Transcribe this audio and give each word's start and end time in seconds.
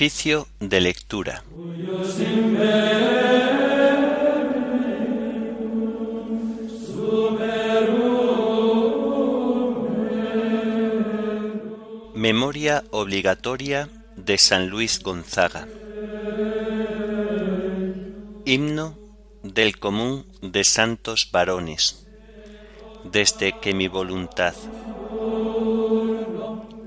Oficio 0.00 0.48
de 0.60 0.80
lectura. 0.80 1.44
Memoria 12.14 12.82
obligatoria 12.90 13.90
de 14.16 14.38
San 14.38 14.70
Luis 14.70 15.02
Gonzaga. 15.02 15.68
Himno 18.46 18.96
del 19.42 19.78
común 19.78 20.24
de 20.40 20.64
santos 20.64 21.28
varones, 21.30 22.06
desde 23.04 23.60
que 23.60 23.74
mi 23.74 23.86
voluntad. 23.86 24.54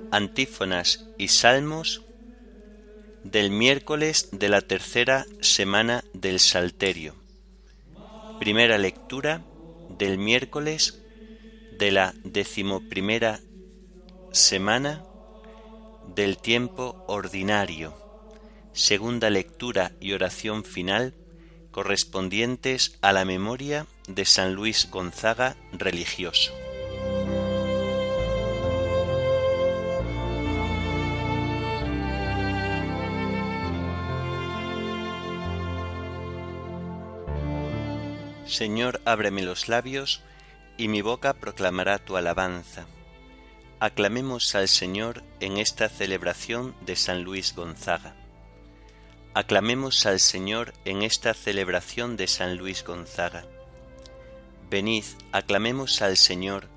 Antífonas 0.09 1.05
y 1.19 1.27
salmos 1.27 2.01
del 3.23 3.49
miércoles 3.51 4.29
de 4.31 4.49
la 4.49 4.61
tercera 4.61 5.25
semana 5.41 6.03
del 6.13 6.39
Salterio. 6.39 7.15
Primera 8.39 8.77
lectura 8.77 9.43
del 9.89 10.17
miércoles 10.17 11.01
de 11.77 11.91
la 11.91 12.13
decimoprimera 12.23 13.39
semana 14.31 15.03
del 16.07 16.37
tiempo 16.37 17.03
ordinario. 17.07 17.93
Segunda 18.73 19.29
lectura 19.29 19.93
y 19.99 20.13
oración 20.13 20.63
final 20.63 21.13
correspondientes 21.71 22.97
a 23.01 23.13
la 23.13 23.25
memoria 23.25 23.87
de 24.07 24.25
San 24.25 24.53
Luis 24.53 24.89
Gonzaga 24.91 25.55
religioso. 25.71 26.53
Señor, 38.53 39.01
ábreme 39.03 39.41
los 39.41 39.67
labios, 39.67 40.21
y 40.77 40.87
mi 40.87 41.01
boca 41.01 41.33
proclamará 41.33 41.97
tu 41.97 42.17
alabanza. 42.17 42.85
Aclamemos 43.79 44.53
al 44.53 44.67
Señor 44.67 45.23
en 45.39 45.57
esta 45.57 45.89
celebración 45.89 46.75
de 46.81 46.95
San 46.95 47.23
Luis 47.23 47.55
Gonzaga. 47.55 48.15
Aclamemos 49.33 50.05
al 50.05 50.19
Señor 50.19 50.73
en 50.85 51.01
esta 51.01 51.33
celebración 51.33 52.15
de 52.15 52.27
San 52.27 52.55
Luis 52.55 52.83
Gonzaga. 52.83 53.43
Venid, 54.69 55.05
aclamemos 55.31 56.03
al 56.03 56.15
Señor, 56.15 56.69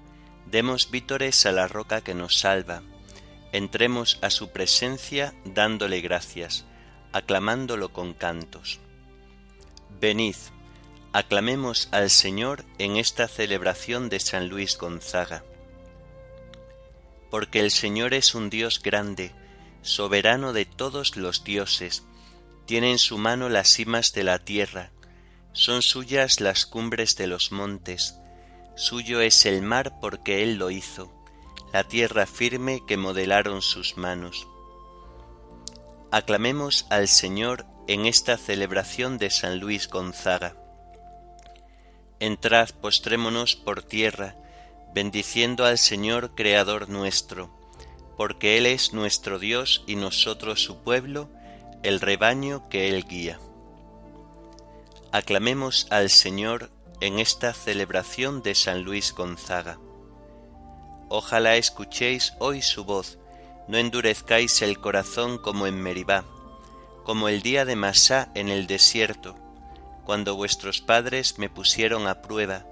demos 0.47 0.91
vítores 0.91 1.45
a 1.45 1.53
la 1.53 1.69
roca 1.69 2.01
que 2.01 2.15
nos 2.15 2.39
salva, 2.39 2.83
entremos 3.53 4.19
a 4.23 4.31
su 4.31 4.51
presencia 4.51 5.35
dándole 5.45 6.01
gracias, 6.01 6.65
aclamándolo 7.13 7.93
con 7.93 8.15
cantos. 8.15 8.81
Venid, 10.01 10.37
aclamemos 11.17 11.89
al 11.93 12.11
Señor 12.11 12.67
en 12.77 12.99
esta 12.99 13.27
celebración 13.27 14.11
de 14.11 14.21
San 14.21 14.51
Luis 14.51 14.77
Gonzaga. 14.77 15.45
Porque 17.31 17.61
el 17.61 17.71
Señor 17.71 18.13
es 18.13 18.35
un 18.35 18.51
Dios 18.51 18.83
grande, 18.83 19.33
soberano 19.81 20.53
de 20.53 20.67
todos 20.67 21.17
los 21.17 21.43
dioses, 21.43 22.03
tiene 22.67 22.91
en 22.91 22.99
su 22.99 23.17
mano 23.17 23.49
las 23.49 23.71
cimas 23.71 24.13
de 24.13 24.25
la 24.25 24.41
tierra, 24.41 24.91
son 25.55 25.81
suyas 25.81 26.43
las 26.43 26.67
cumbres 26.67 27.17
de 27.17 27.29
los 27.29 27.51
montes, 27.51 28.17
suyo 28.75 29.23
es 29.23 29.47
el 29.47 29.63
mar 29.63 29.95
porque 30.03 30.43
Él 30.43 30.57
lo 30.57 30.71
hizo, 30.71 31.11
la 31.73 31.85
tierra 31.85 32.27
firme 32.27 32.83
que 32.87 32.99
modelaron 32.99 33.63
sus 33.63 33.97
manos. 33.97 34.47
Aclamemos 36.11 36.87
al 36.91 37.09
Señor 37.09 37.65
en 37.89 38.05
esta 38.05 38.37
celebración 38.37 39.17
de 39.17 39.31
San 39.31 39.61
Luis 39.61 39.89
Gonzaga. 39.89 40.66
Entrad, 42.19 42.71
postrémonos 42.81 43.57
por 43.57 43.83
tierra, 43.83 44.37
bendiciendo 44.95 45.67
al 45.67 45.77
Señor 45.77 46.35
Creador 46.35 46.89
nuestro, 46.89 47.51
porque 48.17 48.57
Él 48.57 48.65
es 48.65 48.95
nuestro 48.95 49.39
Dios 49.39 49.85
y 49.87 49.97
nosotros 49.97 50.63
su 50.63 50.79
pueblo, 50.79 51.29
el 51.83 52.01
rebaño 52.01 52.71
que 52.71 52.89
Él 52.89 53.05
guía. 53.07 53.39
Aclamemos 55.13 55.89
al 55.91 56.09
Señor 56.09 56.71
en 57.03 57.19
esta 57.19 57.53
celebración 57.53 58.43
de 58.43 58.55
San 58.55 58.83
Luis 58.83 59.13
Gonzaga. 59.13 59.79
Ojalá 61.11 61.57
escuchéis 61.57 62.33
hoy 62.39 62.63
su 62.63 62.87
voz, 62.87 63.19
no 63.69 63.77
endurezcáis 63.77 64.63
el 64.63 64.81
corazón 64.81 65.37
como 65.37 65.67
en 65.67 65.83
Meribá, 65.83 66.25
como 67.05 67.29
el 67.29 67.43
día 67.43 67.67
de 67.67 67.77
Masá 67.77 68.31
en 68.35 68.49
el 68.49 68.67
desierto, 68.67 69.37
cuando 70.07 70.37
vuestros 70.37 70.81
padres 70.81 71.39
me 71.39 71.51
pusieron 71.51 72.07
a 72.07 72.23
prueba 72.23 72.65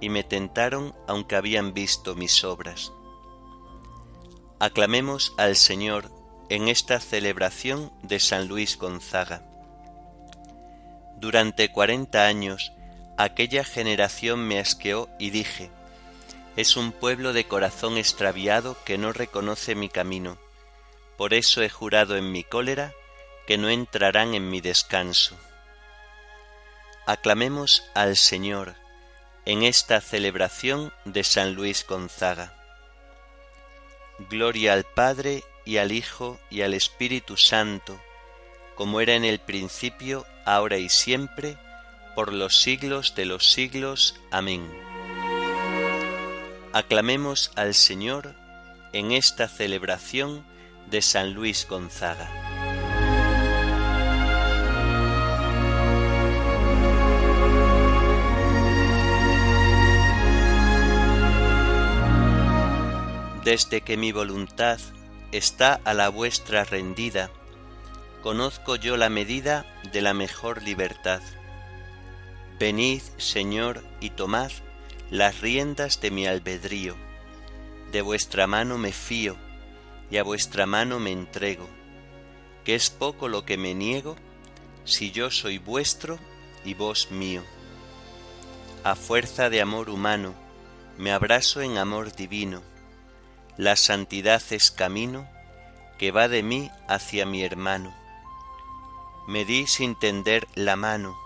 y 0.00 0.08
me 0.08 0.24
tentaron 0.24 0.94
aunque 1.06 1.36
habían 1.36 1.74
visto 1.74 2.16
mis 2.16 2.42
obras. 2.42 2.92
Aclamemos 4.58 5.34
al 5.36 5.54
Señor 5.54 6.10
en 6.48 6.68
esta 6.68 6.98
celebración 6.98 7.92
de 8.02 8.18
San 8.18 8.48
Luis 8.48 8.78
Gonzaga. 8.78 9.42
Durante 11.18 11.70
cuarenta 11.70 12.26
años 12.26 12.72
aquella 13.18 13.64
generación 13.64 14.48
me 14.48 14.58
asqueó 14.58 15.10
y 15.18 15.30
dije, 15.30 15.70
es 16.56 16.76
un 16.76 16.92
pueblo 16.92 17.32
de 17.32 17.44
corazón 17.44 17.98
extraviado 17.98 18.76
que 18.84 18.96
no 18.96 19.12
reconoce 19.12 19.74
mi 19.74 19.88
camino, 19.88 20.38
por 21.18 21.34
eso 21.34 21.62
he 21.62 21.68
jurado 21.68 22.16
en 22.16 22.32
mi 22.32 22.44
cólera 22.44 22.94
que 23.46 23.58
no 23.58 23.68
entrarán 23.68 24.34
en 24.34 24.48
mi 24.50 24.60
descanso. 24.60 25.36
Aclamemos 27.08 27.84
al 27.94 28.18
Señor 28.18 28.74
en 29.46 29.62
esta 29.62 30.02
celebración 30.02 30.92
de 31.06 31.24
San 31.24 31.54
Luis 31.54 31.86
Gonzaga. 31.88 32.52
Gloria 34.28 34.74
al 34.74 34.84
Padre 34.84 35.42
y 35.64 35.78
al 35.78 35.92
Hijo 35.92 36.38
y 36.50 36.60
al 36.60 36.74
Espíritu 36.74 37.38
Santo, 37.38 37.98
como 38.74 39.00
era 39.00 39.14
en 39.14 39.24
el 39.24 39.38
principio, 39.40 40.26
ahora 40.44 40.76
y 40.76 40.90
siempre, 40.90 41.56
por 42.14 42.34
los 42.34 42.60
siglos 42.60 43.14
de 43.14 43.24
los 43.24 43.52
siglos. 43.52 44.20
Amén. 44.30 44.70
Aclamemos 46.74 47.52
al 47.56 47.72
Señor 47.72 48.34
en 48.92 49.12
esta 49.12 49.48
celebración 49.48 50.46
de 50.90 51.00
San 51.00 51.32
Luis 51.32 51.66
Gonzaga. 51.66 52.47
Desde 63.48 63.80
que 63.80 63.96
mi 63.96 64.12
voluntad 64.12 64.78
está 65.32 65.80
a 65.86 65.94
la 65.94 66.10
vuestra 66.10 66.64
rendida, 66.64 67.30
conozco 68.22 68.76
yo 68.76 68.98
la 68.98 69.08
medida 69.08 69.64
de 69.90 70.02
la 70.02 70.12
mejor 70.12 70.62
libertad. 70.62 71.22
Venid, 72.60 73.00
Señor, 73.16 73.82
y 74.02 74.10
tomad 74.10 74.50
las 75.10 75.40
riendas 75.40 75.98
de 76.02 76.10
mi 76.10 76.26
albedrío. 76.26 76.94
De 77.90 78.02
vuestra 78.02 78.46
mano 78.46 78.76
me 78.76 78.92
fío, 78.92 79.34
y 80.10 80.18
a 80.18 80.24
vuestra 80.24 80.66
mano 80.66 80.98
me 81.00 81.12
entrego, 81.12 81.70
que 82.66 82.74
es 82.74 82.90
poco 82.90 83.28
lo 83.28 83.46
que 83.46 83.56
me 83.56 83.72
niego, 83.74 84.16
si 84.84 85.10
yo 85.10 85.30
soy 85.30 85.56
vuestro 85.56 86.18
y 86.66 86.74
vos 86.74 87.10
mío. 87.10 87.42
A 88.84 88.94
fuerza 88.94 89.48
de 89.48 89.62
amor 89.62 89.88
humano, 89.88 90.34
me 90.98 91.12
abrazo 91.12 91.62
en 91.62 91.78
amor 91.78 92.14
divino, 92.14 92.62
la 93.58 93.74
santidad 93.74 94.40
es 94.50 94.70
camino 94.70 95.28
que 95.98 96.12
va 96.12 96.28
de 96.28 96.44
mí 96.44 96.70
hacia 96.86 97.26
mi 97.26 97.42
hermano. 97.42 97.92
Me 99.26 99.44
di 99.44 99.66
sin 99.66 99.98
tender 99.98 100.46
la 100.54 100.76
mano 100.76 101.18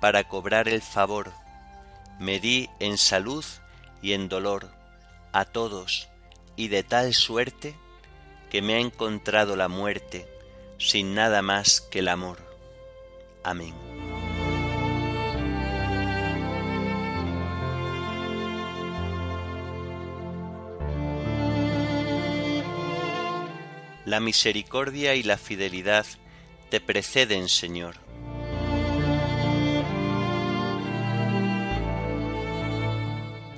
para 0.00 0.24
cobrar 0.24 0.66
el 0.66 0.80
favor. 0.80 1.32
Me 2.18 2.40
di 2.40 2.70
en 2.80 2.96
salud 2.96 3.44
y 4.00 4.14
en 4.14 4.30
dolor 4.30 4.70
a 5.32 5.44
todos 5.44 6.08
y 6.56 6.68
de 6.68 6.82
tal 6.82 7.12
suerte 7.12 7.76
que 8.50 8.62
me 8.62 8.74
ha 8.74 8.78
encontrado 8.78 9.56
la 9.56 9.68
muerte 9.68 10.26
sin 10.78 11.14
nada 11.14 11.42
más 11.42 11.82
que 11.82 11.98
el 11.98 12.08
amor. 12.08 12.38
Amén. 13.44 14.15
La 24.06 24.20
misericordia 24.20 25.16
y 25.16 25.24
la 25.24 25.36
fidelidad 25.36 26.06
te 26.70 26.80
preceden, 26.80 27.48
Señor. 27.48 27.96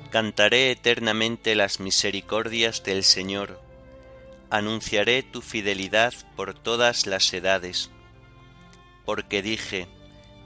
Cantaré 0.09 0.71
eternamente 0.71 1.53
las 1.53 1.79
misericordias 1.79 2.83
del 2.83 3.03
Señor, 3.03 3.61
anunciaré 4.49 5.21
tu 5.21 5.43
fidelidad 5.43 6.15
por 6.35 6.55
todas 6.55 7.05
las 7.05 7.31
edades, 7.31 7.91
porque 9.05 9.43
dije, 9.43 9.87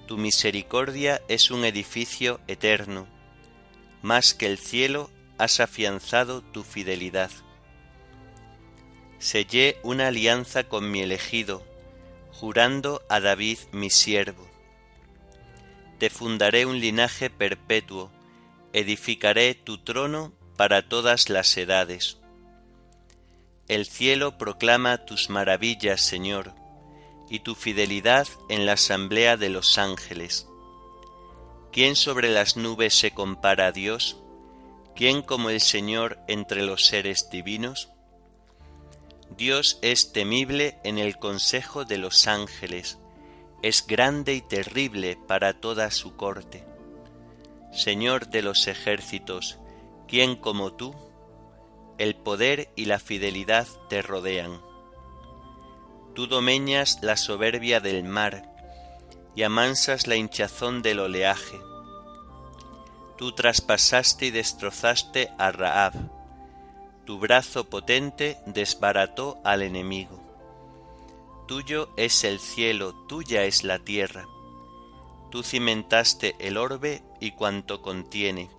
tu 0.06 0.18
misericordia 0.18 1.22
es 1.30 1.50
un 1.50 1.64
edificio 1.64 2.42
eterno, 2.48 3.08
más 4.02 4.34
que 4.34 4.48
el 4.48 4.58
cielo 4.58 5.10
has 5.38 5.62
afianzado 5.62 6.42
tu 6.42 6.64
fidelidad. 6.64 7.32
Sellé 9.24 9.78
una 9.84 10.08
alianza 10.08 10.66
con 10.66 10.92
mi 10.92 11.00
elegido, 11.00 11.64
jurando 12.34 13.02
a 13.08 13.22
David 13.22 13.58
mi 13.72 13.90
siervo. 13.90 14.46
Te 15.98 16.10
fundaré 16.10 16.66
un 16.66 16.82
linaje 16.82 17.30
perpetuo, 17.30 18.12
edificaré 18.74 19.56
tu 19.56 19.78
trono 19.78 20.34
para 20.58 20.90
todas 20.90 21.30
las 21.30 21.56
edades. 21.56 22.18
El 23.70 23.86
cielo 23.86 24.38
proclama 24.38 25.06
tus 25.06 25.30
maravillas, 25.30 26.02
Señor, 26.02 26.54
y 27.30 27.40
tu 27.40 27.56
fidelidad 27.56 28.28
en 28.50 28.66
la 28.66 28.74
asamblea 28.74 29.38
de 29.38 29.48
los 29.48 29.78
ángeles. 29.78 30.50
¿Quién 31.72 31.96
sobre 31.96 32.30
las 32.30 32.58
nubes 32.58 32.94
se 32.94 33.12
compara 33.12 33.68
a 33.68 33.72
Dios? 33.72 34.18
¿Quién 34.98 35.22
como 35.22 35.50
el 35.50 35.62
Señor 35.62 36.20
entre 36.28 36.62
los 36.64 36.86
seres 36.86 37.30
divinos? 37.30 37.93
Dios 39.38 39.80
es 39.82 40.14
temible 40.14 40.78
en 40.84 41.00
el 41.00 41.18
consejo 41.18 41.86
de 41.86 41.98
los 41.98 42.28
ángeles, 42.28 43.00
es 43.64 43.88
grande 43.88 44.36
y 44.36 44.42
terrible 44.42 45.18
para 45.28 45.60
toda 45.60 45.90
su 45.90 46.16
corte. 46.16 46.64
Señor 47.72 48.28
de 48.28 48.44
los 48.44 48.68
ejércitos, 48.68 49.58
¿quién 50.08 50.36
como 50.36 50.74
tú? 50.74 50.94
El 51.98 52.16
poder 52.16 52.72
y 52.76 52.86
la 52.86 53.00
fidelidad 53.00 53.68
te 53.90 54.04
rodean. 54.04 54.62
Tú 56.14 56.28
domeñas 56.28 57.00
la 57.02 57.18
soberbia 57.18 57.80
del 57.80 58.04
mar 58.04 58.54
y 59.36 59.42
amansas 59.42 60.06
la 60.06 60.16
hinchazón 60.16 60.84
del 60.84 61.00
oleaje. 61.00 61.60
Tú 63.18 63.32
traspasaste 63.32 64.28
y 64.28 64.32
destrozaste 64.32 65.32
a 65.40 65.52
Raab. 65.52 66.13
Tu 67.06 67.20
brazo 67.20 67.70
potente 67.70 68.38
desbarató 68.46 69.42
al 69.44 69.62
enemigo. 69.62 70.22
Tuyo 71.48 71.90
es 71.98 72.24
el 72.24 72.40
cielo, 72.40 72.94
tuya 73.08 73.44
es 73.44 73.66
la 73.66 73.80
tierra. 73.80 74.26
Tú 75.30 75.44
cimentaste 75.44 76.36
el 76.40 76.58
orbe 76.58 77.04
y 77.20 77.32
cuanto 77.32 77.82
contiene. 77.82 78.50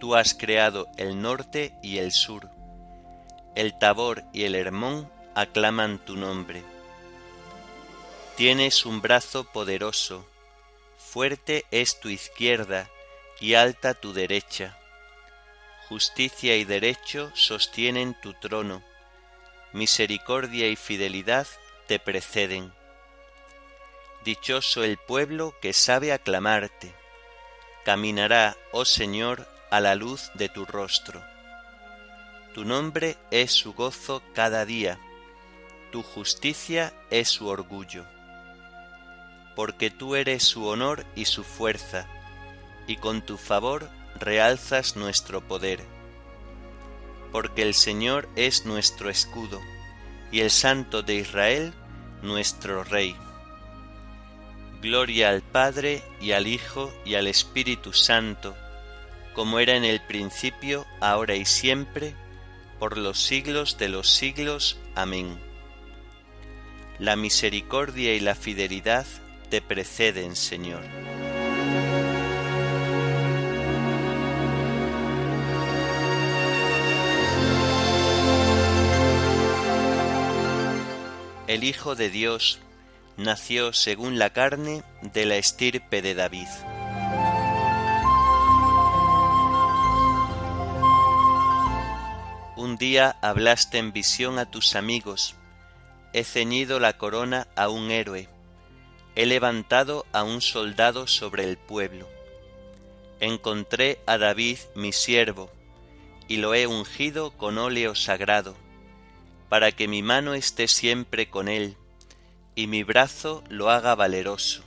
Tú 0.00 0.16
has 0.16 0.34
creado 0.34 0.88
el 0.96 1.22
norte 1.22 1.74
y 1.82 1.98
el 1.98 2.10
sur. 2.10 2.50
El 3.54 3.78
Tabor 3.78 4.24
y 4.32 4.44
el 4.44 4.56
Hermón 4.56 5.08
aclaman 5.34 6.04
tu 6.04 6.16
nombre. 6.16 6.64
Tienes 8.36 8.84
un 8.84 9.00
brazo 9.00 9.44
poderoso, 9.44 10.26
fuerte 10.96 11.64
es 11.70 12.00
tu 12.00 12.08
izquierda 12.08 12.88
y 13.40 13.54
alta 13.54 13.94
tu 13.94 14.12
derecha. 14.12 14.76
Justicia 15.88 16.54
y 16.56 16.64
derecho 16.64 17.32
sostienen 17.34 18.12
tu 18.20 18.34
trono, 18.34 18.82
misericordia 19.72 20.68
y 20.68 20.76
fidelidad 20.76 21.46
te 21.86 21.98
preceden. 21.98 22.74
Dichoso 24.22 24.84
el 24.84 24.98
pueblo 24.98 25.54
que 25.62 25.72
sabe 25.72 26.12
aclamarte. 26.12 26.94
Caminará, 27.86 28.54
oh 28.72 28.84
Señor, 28.84 29.48
a 29.70 29.80
la 29.80 29.94
luz 29.94 30.30
de 30.34 30.50
tu 30.50 30.66
rostro. 30.66 31.24
Tu 32.52 32.66
nombre 32.66 33.16
es 33.30 33.52
su 33.52 33.72
gozo 33.72 34.22
cada 34.34 34.66
día, 34.66 34.98
tu 35.90 36.02
justicia 36.02 36.92
es 37.08 37.30
su 37.30 37.48
orgullo. 37.48 38.04
Porque 39.56 39.88
tú 39.88 40.16
eres 40.16 40.42
su 40.42 40.66
honor 40.66 41.06
y 41.14 41.24
su 41.24 41.44
fuerza, 41.44 42.06
y 42.86 42.96
con 42.96 43.22
tu 43.22 43.38
favor 43.38 43.88
realzas 44.20 44.96
nuestro 44.96 45.40
poder. 45.40 45.80
Porque 47.32 47.62
el 47.62 47.74
Señor 47.74 48.28
es 48.36 48.64
nuestro 48.66 49.10
escudo, 49.10 49.60
y 50.32 50.40
el 50.40 50.50
Santo 50.50 51.02
de 51.02 51.16
Israel 51.16 51.74
nuestro 52.22 52.84
Rey. 52.84 53.16
Gloria 54.80 55.30
al 55.30 55.42
Padre 55.42 56.02
y 56.20 56.32
al 56.32 56.46
Hijo 56.46 56.92
y 57.04 57.14
al 57.14 57.26
Espíritu 57.26 57.92
Santo, 57.92 58.56
como 59.34 59.58
era 59.58 59.76
en 59.76 59.84
el 59.84 60.00
principio, 60.00 60.86
ahora 61.00 61.34
y 61.34 61.44
siempre, 61.44 62.14
por 62.78 62.96
los 62.96 63.20
siglos 63.20 63.78
de 63.78 63.88
los 63.88 64.08
siglos. 64.08 64.78
Amén. 64.94 65.38
La 66.98 67.16
misericordia 67.16 68.14
y 68.14 68.20
la 68.20 68.34
fidelidad 68.34 69.06
te 69.50 69.60
preceden, 69.60 70.36
Señor. 70.36 70.82
El 81.48 81.64
Hijo 81.64 81.94
de 81.94 82.10
Dios, 82.10 82.58
nació 83.16 83.72
según 83.72 84.18
la 84.18 84.34
carne 84.34 84.82
de 85.00 85.24
la 85.24 85.36
estirpe 85.36 86.02
de 86.02 86.14
David. 86.14 86.46
Un 92.54 92.76
día 92.76 93.16
hablaste 93.22 93.78
en 93.78 93.94
visión 93.94 94.38
a 94.38 94.50
tus 94.50 94.76
amigos, 94.76 95.36
he 96.12 96.22
ceñido 96.22 96.80
la 96.80 96.98
corona 96.98 97.48
a 97.56 97.70
un 97.70 97.90
héroe, 97.90 98.28
he 99.16 99.24
levantado 99.24 100.04
a 100.12 100.24
un 100.24 100.42
soldado 100.42 101.06
sobre 101.06 101.44
el 101.44 101.56
pueblo. 101.56 102.06
Encontré 103.20 104.00
a 104.04 104.18
David 104.18 104.58
mi 104.74 104.92
siervo, 104.92 105.50
y 106.28 106.36
lo 106.36 106.54
he 106.54 106.66
ungido 106.66 107.30
con 107.30 107.56
óleo 107.56 107.94
sagrado, 107.94 108.54
para 109.48 109.72
que 109.72 109.88
mi 109.88 110.02
mano 110.02 110.34
esté 110.34 110.68
siempre 110.68 111.30
con 111.30 111.48
él, 111.48 111.76
y 112.54 112.66
mi 112.66 112.82
brazo 112.82 113.44
lo 113.48 113.70
haga 113.70 113.94
valeroso. 113.94 114.62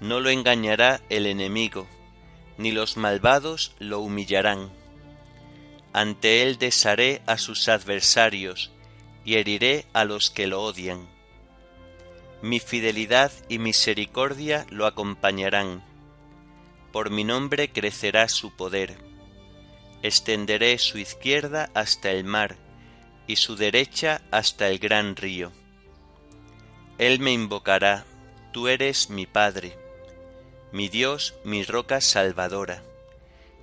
No 0.00 0.20
lo 0.20 0.30
engañará 0.30 1.00
el 1.08 1.26
enemigo, 1.26 1.86
ni 2.58 2.72
los 2.72 2.96
malvados 2.96 3.74
lo 3.78 4.00
humillarán. 4.00 4.70
Ante 5.92 6.42
él 6.42 6.58
desharé 6.58 7.22
a 7.26 7.38
sus 7.38 7.68
adversarios, 7.68 8.72
y 9.24 9.34
heriré 9.34 9.86
a 9.92 10.04
los 10.04 10.30
que 10.30 10.46
lo 10.46 10.62
odian. 10.62 11.08
Mi 12.42 12.60
fidelidad 12.60 13.32
y 13.48 13.58
misericordia 13.58 14.66
lo 14.70 14.86
acompañarán. 14.86 15.82
Por 16.92 17.10
mi 17.10 17.24
nombre 17.24 17.70
crecerá 17.70 18.28
su 18.28 18.54
poder. 18.54 18.96
Extenderé 20.02 20.78
su 20.78 20.98
izquierda 20.98 21.70
hasta 21.74 22.10
el 22.10 22.24
mar, 22.24 22.56
y 23.26 23.36
su 23.36 23.56
derecha 23.56 24.22
hasta 24.30 24.68
el 24.68 24.78
gran 24.78 25.16
río 25.16 25.52
él 26.98 27.20
me 27.20 27.32
invocará, 27.32 28.06
tú 28.52 28.68
eres 28.68 29.10
mi 29.10 29.26
Padre, 29.26 29.76
mi 30.72 30.88
Dios, 30.88 31.34
mi 31.44 31.62
roca 31.62 32.00
salvadora, 32.00 32.82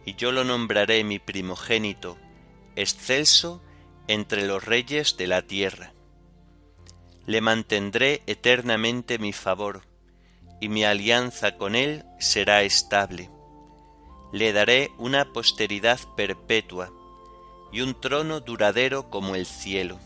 y 0.06 0.14
yo 0.14 0.32
lo 0.32 0.44
nombraré 0.44 1.04
mi 1.04 1.18
primogénito, 1.18 2.18
excelso 2.76 3.60
entre 4.08 4.46
los 4.46 4.64
reyes 4.64 5.18
de 5.18 5.26
la 5.26 5.42
tierra. 5.42 5.94
Le 7.26 7.42
mantendré 7.42 8.22
eternamente 8.28 9.18
mi 9.18 9.34
favor, 9.34 9.82
y 10.62 10.70
mi 10.70 10.84
alianza 10.84 11.58
con 11.58 11.76
él 11.76 12.06
será 12.20 12.62
estable. 12.62 13.32
Le 14.32 14.54
daré 14.54 14.92
una 15.00 15.34
posteridad 15.34 16.00
perpetua, 16.16 16.94
y 17.74 17.82
un 17.82 18.00
trono 18.00 18.40
duradero 18.40 19.10
como 19.10 19.36
el 19.36 19.46
cielo 19.46 20.00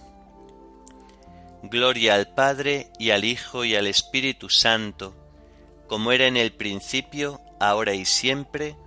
Gloria 1.64 2.16
al 2.16 2.28
Padre 2.28 2.92
y 3.00 3.10
al 3.10 3.26
Hijo 3.26 3.66
y 3.66 3.76
al 3.76 3.88
Espíritu 3.88 4.50
Santo, 4.50 5.16
como 5.88 6.12
era 6.12 6.28
en 6.28 6.38
el 6.38 6.54
principio, 6.54 7.42
ahora 7.60 7.94
y 7.94 8.06
siempre, 8.06 8.78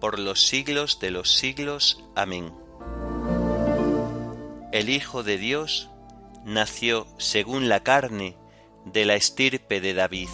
por 0.00 0.18
los 0.18 0.46
siglos 0.46 0.98
de 1.00 1.12
los 1.12 1.32
siglos. 1.32 2.04
Amén. 2.14 2.52
El 4.72 4.90
Hijo 4.90 5.22
de 5.22 5.38
Dios 5.38 5.88
nació 6.44 7.06
según 7.18 7.68
la 7.68 7.82
carne 7.82 8.36
de 8.84 9.04
la 9.04 9.14
estirpe 9.14 9.80
de 9.80 9.94
David. 9.94 10.28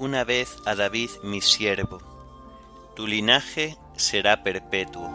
Una 0.00 0.24
vez 0.24 0.56
a 0.66 0.74
David 0.74 1.10
mi 1.22 1.40
siervo, 1.40 2.00
tu 2.96 3.06
linaje 3.06 3.76
será 3.94 4.42
perpetuo. 4.42 5.08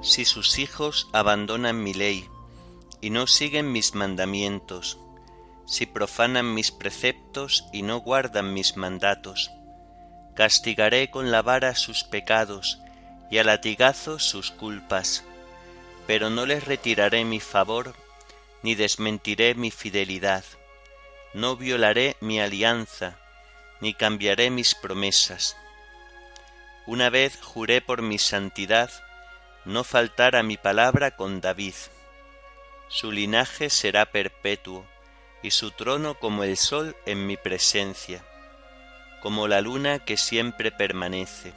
Si 0.00 0.24
sus 0.24 0.60
hijos 0.60 1.08
abandonan 1.12 1.82
mi 1.82 1.92
ley 1.92 2.28
y 3.00 3.10
no 3.10 3.26
siguen 3.26 3.72
mis 3.72 3.96
mandamientos, 3.96 5.00
si 5.66 5.86
profanan 5.86 6.54
mis 6.54 6.70
preceptos 6.70 7.64
y 7.72 7.82
no 7.82 7.98
guardan 7.98 8.54
mis 8.54 8.76
mandatos. 8.76 9.50
Castigaré 10.36 11.10
con 11.10 11.32
la 11.32 11.42
vara 11.42 11.74
sus 11.74 12.04
pecados 12.04 12.78
y 13.28 13.38
a 13.38 13.44
latigazos 13.44 14.22
sus 14.22 14.52
culpas, 14.52 15.24
pero 16.06 16.30
no 16.30 16.46
les 16.46 16.64
retiraré 16.64 17.24
mi 17.24 17.40
favor 17.40 17.96
ni 18.64 18.74
desmentiré 18.74 19.54
mi 19.54 19.70
fidelidad. 19.70 20.42
No 21.34 21.54
violaré 21.54 22.16
mi 22.20 22.40
alianza, 22.40 23.18
ni 23.82 23.92
cambiaré 23.92 24.48
mis 24.48 24.74
promesas. 24.74 25.54
Una 26.86 27.10
vez 27.10 27.38
juré 27.42 27.82
por 27.82 28.00
mi 28.00 28.18
santidad 28.18 28.90
no 29.66 29.84
faltar 29.84 30.34
a 30.34 30.42
mi 30.42 30.56
palabra 30.56 31.10
con 31.10 31.42
David. 31.42 31.74
Su 32.88 33.12
linaje 33.12 33.68
será 33.68 34.06
perpetuo, 34.06 34.86
y 35.42 35.50
su 35.50 35.70
trono 35.70 36.18
como 36.18 36.42
el 36.42 36.56
sol 36.56 36.96
en 37.04 37.26
mi 37.26 37.36
presencia, 37.36 38.24
como 39.20 39.46
la 39.46 39.60
luna 39.60 39.98
que 39.98 40.16
siempre 40.16 40.72
permanece. 40.72 41.52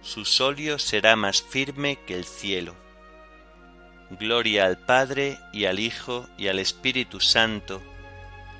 Su 0.00 0.24
solio 0.24 0.78
será 0.78 1.16
más 1.16 1.42
firme 1.42 1.98
que 2.06 2.14
el 2.14 2.24
cielo. 2.24 2.83
Gloria 4.10 4.66
al 4.66 4.78
Padre 4.78 5.38
y 5.52 5.64
al 5.64 5.78
Hijo 5.78 6.28
y 6.36 6.48
al 6.48 6.58
Espíritu 6.58 7.20
Santo, 7.20 7.82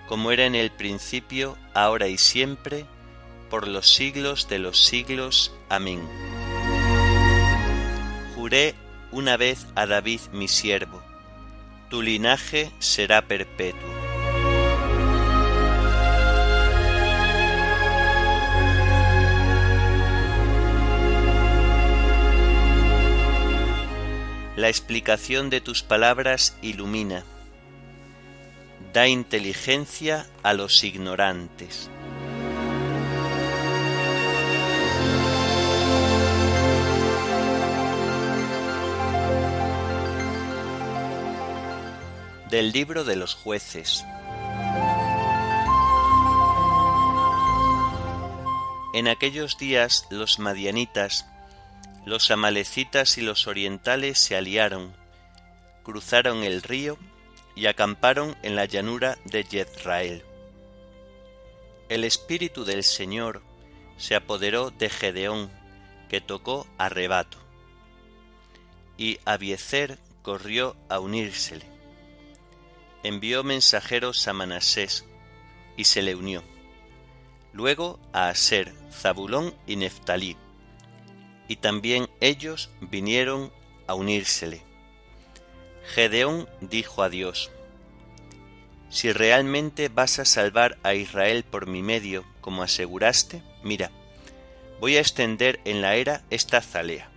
como 0.08 0.32
era 0.32 0.46
en 0.46 0.54
el 0.54 0.70
principio, 0.70 1.56
ahora 1.74 2.08
y 2.08 2.18
siempre, 2.18 2.86
por 3.50 3.68
los 3.68 3.88
siglos 3.88 4.48
de 4.48 4.58
los 4.58 4.84
siglos. 4.84 5.54
Amén. 5.68 6.02
Juré 8.34 8.74
una 9.12 9.36
vez 9.36 9.66
a 9.74 9.86
David 9.86 10.20
mi 10.32 10.48
siervo, 10.48 11.02
tu 11.88 12.02
linaje 12.02 12.72
será 12.80 13.22
perpetuo. 13.22 14.03
La 24.56 24.68
explicación 24.68 25.50
de 25.50 25.60
tus 25.60 25.82
palabras 25.82 26.56
ilumina, 26.62 27.24
da 28.92 29.08
inteligencia 29.08 30.28
a 30.44 30.54
los 30.54 30.84
ignorantes. 30.84 31.90
Del 42.48 42.70
libro 42.70 43.02
de 43.02 43.16
los 43.16 43.34
jueces. 43.34 44.04
En 48.94 49.08
aquellos 49.08 49.58
días 49.58 50.06
los 50.10 50.38
madianitas, 50.38 51.26
los 52.04 52.30
amalecitas 52.30 53.18
y 53.18 53.22
los 53.22 53.46
orientales 53.46 54.18
se 54.18 54.36
aliaron, 54.36 54.94
cruzaron 55.82 56.42
el 56.42 56.62
río 56.62 56.98
y 57.54 57.66
acamparon 57.66 58.36
en 58.42 58.56
la 58.56 58.64
llanura 58.64 59.18
de 59.24 59.44
Jezrael. 59.44 60.22
El 61.88 62.04
espíritu 62.04 62.64
del 62.64 62.82
Señor 62.82 63.42
se 63.96 64.14
apoderó 64.14 64.70
de 64.70 64.90
Gedeón, 64.90 65.50
que 66.08 66.20
tocó 66.20 66.66
a 66.78 66.88
rebato, 66.88 67.38
y 68.98 69.18
Abiezer 69.24 69.98
corrió 70.22 70.76
a 70.88 70.98
unírsele 70.98 71.74
envió 73.04 73.44
mensajeros 73.44 74.26
a 74.26 74.32
Manasés, 74.32 75.04
y 75.76 75.84
se 75.84 76.02
le 76.02 76.14
unió. 76.14 76.42
Luego 77.52 78.00
a 78.12 78.30
Aser, 78.30 78.74
Zabulón 78.90 79.54
y 79.66 79.76
Neftalí, 79.76 80.36
y 81.48 81.56
también 81.56 82.08
ellos 82.20 82.70
vinieron 82.80 83.52
a 83.86 83.94
unírsele. 83.94 84.62
Gedeón 85.86 86.48
dijo 86.60 87.02
a 87.02 87.08
Dios, 87.08 87.50
Si 88.88 89.12
realmente 89.12 89.88
vas 89.88 90.18
a 90.18 90.24
salvar 90.24 90.78
a 90.82 90.94
Israel 90.94 91.44
por 91.44 91.66
mi 91.66 91.82
medio, 91.82 92.24
como 92.40 92.62
aseguraste, 92.62 93.42
mira, 93.62 93.90
voy 94.80 94.96
a 94.96 95.00
extender 95.00 95.60
en 95.64 95.82
la 95.82 95.96
era 95.96 96.22
esta 96.30 96.60
zalea. 96.60 97.10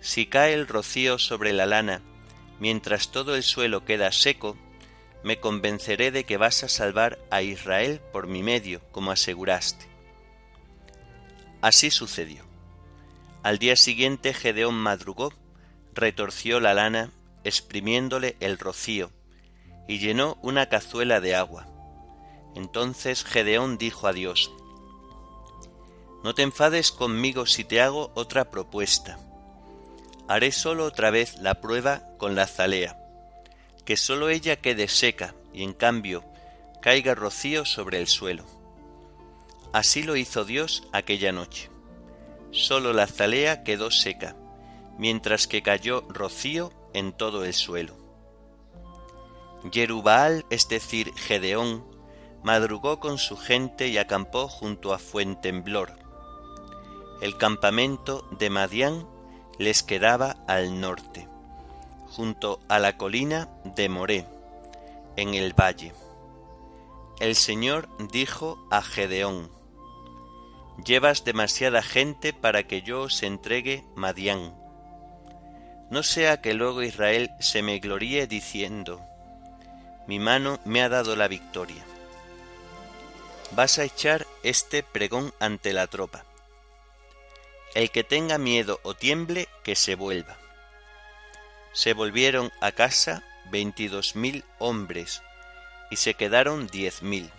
Si 0.00 0.26
cae 0.26 0.54
el 0.54 0.66
rocío 0.66 1.18
sobre 1.18 1.52
la 1.52 1.66
lana, 1.66 2.00
mientras 2.60 3.10
todo 3.10 3.36
el 3.36 3.42
suelo 3.42 3.84
queda 3.84 4.12
seco, 4.12 4.56
me 5.22 5.40
convenceré 5.40 6.10
de 6.10 6.24
que 6.24 6.36
vas 6.36 6.62
a 6.62 6.68
salvar 6.68 7.18
a 7.30 7.42
Israel 7.42 8.00
por 8.12 8.28
mi 8.28 8.42
medio, 8.42 8.80
como 8.92 9.10
aseguraste. 9.10 9.86
Así 11.60 11.90
sucedió. 11.90 12.47
Al 13.42 13.58
día 13.58 13.76
siguiente 13.76 14.34
Gedeón 14.34 14.74
madrugó, 14.74 15.32
retorció 15.94 16.60
la 16.60 16.74
lana, 16.74 17.10
exprimiéndole 17.44 18.36
el 18.40 18.58
rocío, 18.58 19.10
y 19.86 19.98
llenó 19.98 20.38
una 20.42 20.68
cazuela 20.68 21.20
de 21.20 21.34
agua. 21.34 21.66
Entonces 22.54 23.24
Gedeón 23.24 23.78
dijo 23.78 24.06
a 24.06 24.12
Dios, 24.12 24.50
No 26.24 26.34
te 26.34 26.42
enfades 26.42 26.92
conmigo 26.92 27.46
si 27.46 27.64
te 27.64 27.80
hago 27.80 28.12
otra 28.14 28.50
propuesta. 28.50 29.18
Haré 30.28 30.52
solo 30.52 30.84
otra 30.84 31.10
vez 31.10 31.36
la 31.38 31.60
prueba 31.60 32.02
con 32.18 32.34
la 32.34 32.46
zalea 32.46 32.98
que 33.88 33.96
sólo 33.96 34.28
ella 34.28 34.56
quede 34.56 34.86
seca 34.86 35.34
y 35.54 35.62
en 35.62 35.72
cambio 35.72 36.22
caiga 36.82 37.14
rocío 37.14 37.64
sobre 37.64 37.98
el 37.98 38.06
suelo. 38.06 38.44
Así 39.72 40.02
lo 40.02 40.14
hizo 40.14 40.44
Dios 40.44 40.82
aquella 40.92 41.32
noche. 41.32 41.70
Sólo 42.50 42.92
la 42.92 43.06
zalea 43.06 43.62
quedó 43.62 43.90
seca, 43.90 44.36
mientras 44.98 45.46
que 45.46 45.62
cayó 45.62 46.04
rocío 46.08 46.72
en 46.94 47.12
todo 47.12 47.44
el 47.44 47.54
suelo. 47.54 47.96
Jerubal, 49.72 50.46
es 50.50 50.68
decir, 50.68 51.12
Gedeón, 51.14 51.84
madrugó 52.42 53.00
con 53.00 53.18
su 53.18 53.36
gente 53.36 53.88
y 53.88 53.98
acampó 53.98 54.48
junto 54.48 54.92
a 54.94 54.98
Fuentemblor. 54.98 55.92
El 57.20 57.36
campamento 57.36 58.28
de 58.38 58.50
Madián 58.50 59.06
les 59.58 59.82
quedaba 59.82 60.36
al 60.46 60.80
norte 60.80 61.28
junto 62.10 62.60
a 62.68 62.78
la 62.78 62.96
colina 62.96 63.48
de 63.64 63.88
Moré, 63.88 64.26
en 65.16 65.34
el 65.34 65.52
valle. 65.52 65.92
El 67.20 67.34
Señor 67.34 67.88
dijo 68.10 68.58
a 68.70 68.82
Gedeón, 68.82 69.50
Llevas 70.84 71.24
demasiada 71.24 71.82
gente 71.82 72.32
para 72.32 72.62
que 72.62 72.82
yo 72.82 73.02
os 73.02 73.22
entregue 73.22 73.84
Madián. 73.94 74.54
No 75.90 76.02
sea 76.02 76.40
que 76.40 76.54
luego 76.54 76.82
Israel 76.82 77.30
se 77.40 77.62
me 77.62 77.78
gloríe 77.78 78.26
diciendo, 78.26 79.00
Mi 80.06 80.18
mano 80.18 80.60
me 80.64 80.82
ha 80.82 80.88
dado 80.88 81.16
la 81.16 81.28
victoria. 81.28 81.84
Vas 83.52 83.78
a 83.78 83.84
echar 83.84 84.26
este 84.42 84.82
pregón 84.82 85.32
ante 85.40 85.72
la 85.72 85.86
tropa. 85.86 86.24
El 87.74 87.90
que 87.90 88.04
tenga 88.04 88.38
miedo 88.38 88.80
o 88.82 88.94
tiemble, 88.94 89.48
que 89.64 89.74
se 89.74 89.94
vuelva 89.94 90.38
se 91.78 91.92
volvieron 91.92 92.50
a 92.60 92.72
casa 92.72 93.22
veintidós 93.52 94.16
mil 94.16 94.44
hombres 94.58 95.22
y 95.92 95.96
se 95.96 96.14
quedaron 96.14 96.66
diez 96.66 97.02
mil. 97.02 97.30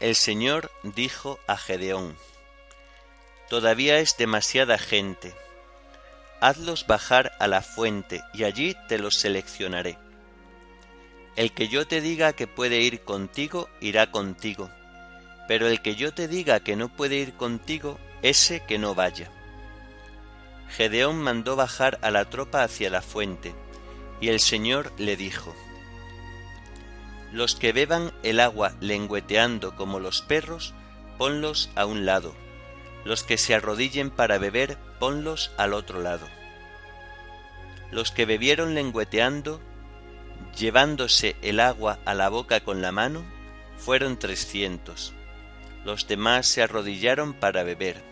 El 0.00 0.14
Señor 0.14 0.70
dijo 0.84 1.40
a 1.48 1.56
Gedeón, 1.56 2.16
Todavía 3.48 3.98
es 3.98 4.16
demasiada 4.16 4.78
gente, 4.78 5.34
hazlos 6.40 6.86
bajar 6.86 7.32
a 7.40 7.48
la 7.48 7.62
fuente 7.62 8.22
y 8.32 8.44
allí 8.44 8.76
te 8.88 8.98
los 8.98 9.16
seleccionaré. 9.16 9.98
El 11.34 11.52
que 11.52 11.66
yo 11.66 11.86
te 11.88 12.00
diga 12.00 12.32
que 12.32 12.46
puede 12.46 12.80
ir 12.80 13.00
contigo, 13.00 13.68
irá 13.80 14.12
contigo, 14.12 14.70
pero 15.48 15.66
el 15.66 15.82
que 15.82 15.96
yo 15.96 16.14
te 16.14 16.28
diga 16.28 16.60
que 16.60 16.76
no 16.76 16.88
puede 16.88 17.16
ir 17.16 17.32
contigo, 17.32 17.98
ese 18.22 18.60
que 18.66 18.78
no 18.78 18.94
vaya. 18.94 19.32
Gedeón 20.68 21.16
mandó 21.16 21.56
bajar 21.56 21.98
a 22.02 22.12
la 22.12 22.24
tropa 22.26 22.62
hacia 22.62 22.88
la 22.88 23.02
fuente, 23.02 23.52
y 24.20 24.28
el 24.28 24.38
Señor 24.38 24.92
le 24.96 25.16
dijo, 25.16 25.56
Los 27.32 27.54
que 27.54 27.72
beban 27.72 28.12
el 28.22 28.40
agua 28.40 28.72
lengüeteando 28.80 29.76
como 29.76 30.00
los 30.00 30.22
perros, 30.22 30.74
ponlos 31.18 31.70
a 31.74 31.84
un 31.84 32.06
lado, 32.06 32.34
los 33.04 33.22
que 33.22 33.38
se 33.38 33.54
arrodillen 33.54 34.10
para 34.10 34.38
beber, 34.38 34.78
ponlos 34.98 35.50
al 35.56 35.74
otro 35.74 36.00
lado. 36.00 36.26
Los 37.90 38.10
que 38.10 38.24
bebieron 38.24 38.74
lengüeteando, 38.74 39.60
llevándose 40.56 41.36
el 41.42 41.60
agua 41.60 41.98
a 42.04 42.14
la 42.14 42.28
boca 42.28 42.60
con 42.60 42.82
la 42.82 42.92
mano, 42.92 43.24
fueron 43.76 44.18
trescientos. 44.18 45.14
Los 45.84 46.06
demás 46.06 46.46
se 46.46 46.62
arrodillaron 46.62 47.34
para 47.34 47.62
beber. 47.62 48.02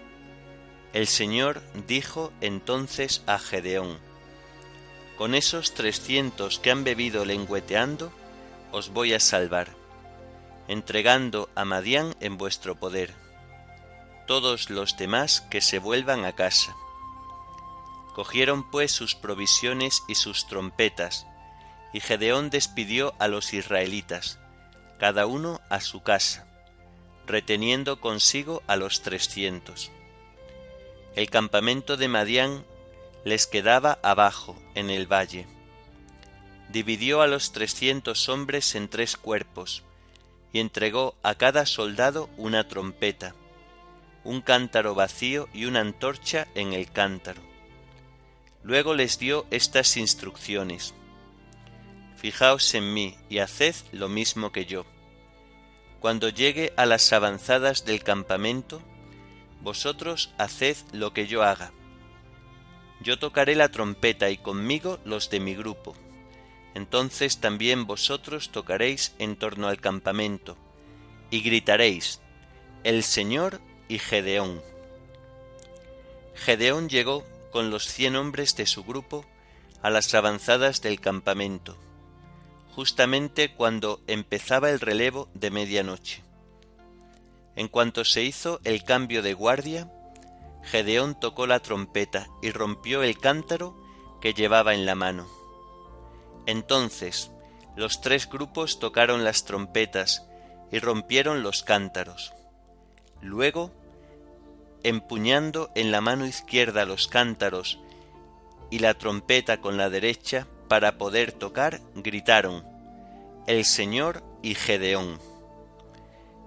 El 0.92 1.06
Señor 1.06 1.60
dijo 1.86 2.32
entonces 2.40 3.22
a 3.26 3.38
Gedeón, 3.38 3.98
Con 5.18 5.34
esos 5.34 5.74
trescientos 5.74 6.58
que 6.58 6.70
han 6.70 6.84
bebido 6.84 7.24
lengüeteando, 7.24 8.12
os 8.76 8.90
voy 8.90 9.14
a 9.14 9.20
salvar, 9.20 9.74
entregando 10.68 11.48
a 11.54 11.64
Madián 11.64 12.14
en 12.20 12.36
vuestro 12.36 12.78
poder. 12.78 13.14
Todos 14.26 14.68
los 14.68 14.98
demás 14.98 15.40
que 15.40 15.62
se 15.62 15.78
vuelvan 15.78 16.26
a 16.26 16.34
casa. 16.34 16.76
Cogieron 18.14 18.70
pues 18.70 18.92
sus 18.92 19.14
provisiones 19.14 20.02
y 20.08 20.14
sus 20.14 20.46
trompetas, 20.46 21.26
y 21.94 22.00
Gedeón 22.00 22.50
despidió 22.50 23.14
a 23.18 23.28
los 23.28 23.54
israelitas, 23.54 24.38
cada 24.98 25.24
uno 25.24 25.62
a 25.70 25.80
su 25.80 26.02
casa, 26.02 26.46
reteniendo 27.26 27.98
consigo 27.98 28.62
a 28.66 28.76
los 28.76 29.00
trescientos. 29.00 29.90
El 31.14 31.30
campamento 31.30 31.96
de 31.96 32.08
Madián 32.08 32.62
les 33.24 33.46
quedaba 33.46 33.98
abajo, 34.02 34.54
en 34.74 34.90
el 34.90 35.10
valle. 35.10 35.55
Dividió 36.76 37.22
a 37.22 37.26
los 37.26 37.52
trescientos 37.52 38.28
hombres 38.28 38.74
en 38.74 38.88
tres 38.88 39.16
cuerpos, 39.16 39.82
y 40.52 40.60
entregó 40.60 41.14
a 41.22 41.34
cada 41.34 41.64
soldado 41.64 42.28
una 42.36 42.68
trompeta, 42.68 43.34
un 44.24 44.42
cántaro 44.42 44.94
vacío 44.94 45.48
y 45.54 45.64
una 45.64 45.80
antorcha 45.80 46.48
en 46.54 46.74
el 46.74 46.92
cántaro. 46.92 47.40
Luego 48.62 48.94
les 48.94 49.18
dio 49.18 49.46
estas 49.50 49.96
instrucciones. 49.96 50.92
Fijaos 52.18 52.74
en 52.74 52.92
mí 52.92 53.16
y 53.30 53.38
haced 53.38 53.74
lo 53.92 54.10
mismo 54.10 54.52
que 54.52 54.66
yo. 54.66 54.84
Cuando 55.98 56.28
llegue 56.28 56.74
a 56.76 56.84
las 56.84 57.10
avanzadas 57.14 57.86
del 57.86 58.02
campamento, 58.02 58.82
vosotros 59.62 60.30
haced 60.36 60.76
lo 60.92 61.14
que 61.14 61.26
yo 61.26 61.42
haga. 61.42 61.72
Yo 63.00 63.18
tocaré 63.18 63.54
la 63.54 63.70
trompeta 63.70 64.28
y 64.28 64.36
conmigo 64.36 64.98
los 65.06 65.30
de 65.30 65.40
mi 65.40 65.54
grupo. 65.54 65.96
Entonces 66.76 67.38
también 67.38 67.86
vosotros 67.86 68.50
tocaréis 68.50 69.14
en 69.18 69.36
torno 69.36 69.68
al 69.68 69.80
campamento, 69.80 70.58
y 71.30 71.40
gritaréis, 71.40 72.20
El 72.84 73.02
Señor 73.02 73.62
y 73.88 73.98
Gedeón. 73.98 74.60
Gedeón 76.34 76.90
llegó 76.90 77.24
con 77.50 77.70
los 77.70 77.86
cien 77.86 78.14
hombres 78.14 78.56
de 78.56 78.66
su 78.66 78.84
grupo 78.84 79.24
a 79.80 79.88
las 79.88 80.12
avanzadas 80.12 80.82
del 80.82 81.00
campamento, 81.00 81.78
justamente 82.74 83.54
cuando 83.54 84.02
empezaba 84.06 84.68
el 84.68 84.78
relevo 84.78 85.30
de 85.32 85.50
medianoche. 85.50 86.22
En 87.54 87.68
cuanto 87.68 88.04
se 88.04 88.22
hizo 88.22 88.60
el 88.64 88.84
cambio 88.84 89.22
de 89.22 89.32
guardia, 89.32 89.90
Gedeón 90.62 91.18
tocó 91.18 91.46
la 91.46 91.60
trompeta 91.60 92.28
y 92.42 92.50
rompió 92.50 93.02
el 93.02 93.18
cántaro 93.18 93.74
que 94.20 94.34
llevaba 94.34 94.74
en 94.74 94.84
la 94.84 94.94
mano. 94.94 95.35
Entonces 96.46 97.30
los 97.76 98.00
tres 98.00 98.28
grupos 98.28 98.78
tocaron 98.78 99.22
las 99.24 99.44
trompetas 99.44 100.24
y 100.72 100.78
rompieron 100.78 101.42
los 101.42 101.62
cántaros. 101.62 102.32
Luego, 103.20 103.70
empuñando 104.82 105.70
en 105.74 105.90
la 105.90 106.00
mano 106.00 106.26
izquierda 106.26 106.86
los 106.86 107.08
cántaros 107.08 107.78
y 108.70 108.78
la 108.78 108.94
trompeta 108.94 109.60
con 109.60 109.76
la 109.76 109.90
derecha 109.90 110.46
para 110.68 110.96
poder 110.96 111.32
tocar, 111.32 111.80
gritaron, 111.94 112.64
El 113.46 113.64
Señor 113.64 114.24
y 114.42 114.54
Gedeón. 114.54 115.20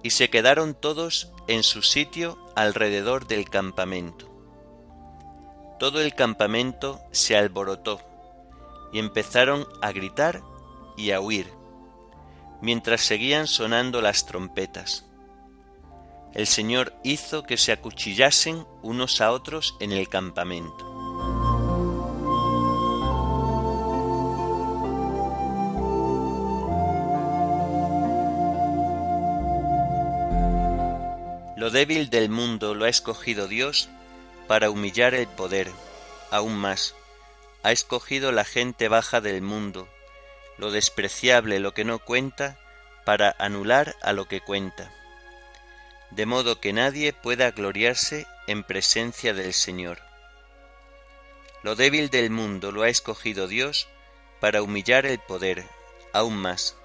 Y 0.01 0.11
se 0.11 0.29
quedaron 0.29 0.73
todos 0.73 1.31
en 1.47 1.63
su 1.63 1.81
sitio 1.81 2.37
alrededor 2.55 3.27
del 3.27 3.49
campamento. 3.49 4.29
Todo 5.77 6.01
el 6.01 6.13
campamento 6.13 7.01
se 7.11 7.37
alborotó 7.37 8.08
y 8.91 8.99
empezaron 8.99 9.67
a 9.81 9.91
gritar 9.91 10.41
y 10.97 11.11
a 11.11 11.21
huir, 11.21 11.51
mientras 12.61 13.01
seguían 13.01 13.47
sonando 13.47 14.01
las 14.01 14.25
trompetas 14.25 15.09
el 16.33 16.45
Señor 16.45 16.93
hizo 17.03 17.43
que 17.43 17.57
se 17.57 17.71
acuchillasen 17.71 18.65
unos 18.83 19.19
a 19.21 19.31
otros 19.31 19.75
en 19.79 19.91
el 19.91 20.07
campamento. 20.07 20.85
Lo 31.57 31.71
débil 31.71 32.09
del 32.09 32.29
mundo 32.29 32.73
lo 32.73 32.85
ha 32.85 32.89
escogido 32.89 33.47
Dios 33.47 33.89
para 34.47 34.69
humillar 34.69 35.13
el 35.13 35.27
poder, 35.27 35.69
aún 36.31 36.55
más. 36.55 36.95
Ha 37.63 37.71
escogido 37.71 38.31
la 38.31 38.45
gente 38.45 38.87
baja 38.87 39.21
del 39.21 39.41
mundo, 39.41 39.87
lo 40.57 40.71
despreciable, 40.71 41.59
lo 41.59 41.73
que 41.73 41.85
no 41.85 41.99
cuenta, 41.99 42.57
para 43.05 43.35
anular 43.39 43.95
a 44.01 44.13
lo 44.13 44.27
que 44.27 44.41
cuenta 44.41 44.91
de 46.11 46.25
modo 46.25 46.59
que 46.59 46.73
nadie 46.73 47.13
pueda 47.13 47.51
gloriarse 47.51 48.25
en 48.47 48.63
presencia 48.63 49.33
del 49.33 49.53
Señor. 49.53 49.99
Lo 51.63 51.75
débil 51.75 52.09
del 52.09 52.29
mundo 52.29 52.71
lo 52.71 52.83
ha 52.83 52.89
escogido 52.89 53.47
Dios 53.47 53.87
para 54.39 54.61
humillar 54.61 55.05
el 55.05 55.19
poder, 55.19 55.65
aún 56.13 56.37
más. 56.37 56.77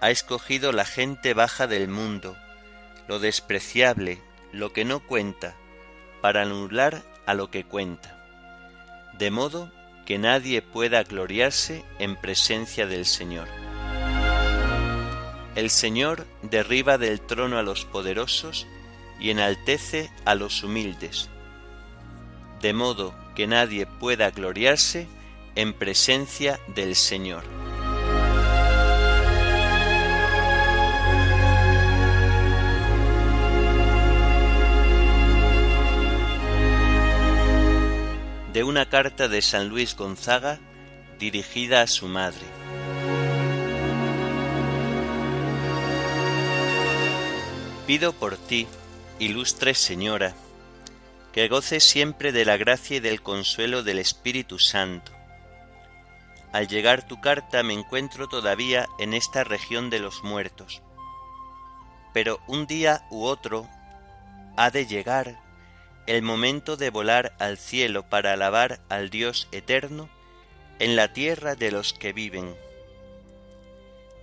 Ha 0.00 0.10
escogido 0.10 0.72
la 0.72 0.84
gente 0.84 1.34
baja 1.34 1.66
del 1.66 1.88
mundo, 1.88 2.36
lo 3.06 3.18
despreciable, 3.18 4.20
lo 4.52 4.72
que 4.72 4.84
no 4.84 5.06
cuenta, 5.06 5.56
para 6.20 6.42
anular 6.42 7.02
a 7.26 7.34
lo 7.34 7.50
que 7.50 7.64
cuenta, 7.64 8.16
de 9.18 9.30
modo 9.30 9.70
que 10.06 10.18
nadie 10.18 10.62
pueda 10.62 11.02
gloriarse 11.02 11.84
en 11.98 12.16
presencia 12.16 12.86
del 12.86 13.06
Señor. 13.06 13.48
El 15.54 15.70
Señor 15.70 16.26
derriba 16.42 16.98
del 16.98 17.20
trono 17.20 17.58
a 17.58 17.62
los 17.62 17.84
poderosos 17.84 18.66
y 19.18 19.30
enaltece 19.30 20.10
a 20.24 20.34
los 20.34 20.62
humildes, 20.62 21.28
de 22.60 22.72
modo 22.72 23.14
que 23.34 23.46
nadie 23.46 23.86
pueda 23.86 24.30
gloriarse 24.30 25.06
en 25.56 25.72
presencia 25.72 26.58
del 26.74 26.94
Señor. 26.94 27.59
De 38.52 38.64
una 38.64 38.88
carta 38.88 39.28
de 39.28 39.42
San 39.42 39.68
Luis 39.68 39.94
Gonzaga 39.94 40.58
dirigida 41.20 41.82
a 41.82 41.86
su 41.86 42.08
madre. 42.08 42.40
Pido 47.86 48.12
por 48.12 48.36
ti, 48.36 48.66
ilustre 49.20 49.74
Señora, 49.74 50.34
que 51.32 51.46
goces 51.46 51.84
siempre 51.84 52.32
de 52.32 52.44
la 52.44 52.56
gracia 52.56 52.96
y 52.96 53.00
del 53.00 53.22
consuelo 53.22 53.84
del 53.84 54.00
Espíritu 54.00 54.58
Santo. 54.58 55.12
Al 56.52 56.66
llegar 56.66 57.06
tu 57.06 57.20
carta 57.20 57.62
me 57.62 57.74
encuentro 57.74 58.28
todavía 58.28 58.86
en 58.98 59.14
esta 59.14 59.44
región 59.44 59.90
de 59.90 60.00
los 60.00 60.24
muertos, 60.24 60.82
pero 62.12 62.40
un 62.48 62.66
día 62.66 63.06
u 63.10 63.22
otro 63.22 63.68
ha 64.56 64.70
de 64.70 64.86
llegar 64.86 65.49
el 66.06 66.22
momento 66.22 66.76
de 66.76 66.90
volar 66.90 67.34
al 67.38 67.58
cielo 67.58 68.08
para 68.08 68.32
alabar 68.32 68.80
al 68.88 69.10
Dios 69.10 69.48
eterno 69.52 70.08
en 70.78 70.96
la 70.96 71.12
tierra 71.12 71.54
de 71.54 71.70
los 71.70 71.92
que 71.92 72.12
viven. 72.12 72.54